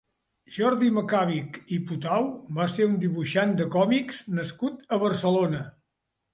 [0.53, 2.25] Jordi Macabich i Potau
[2.61, 5.65] va ser un dibuixant de còmics nascut a Barcelona.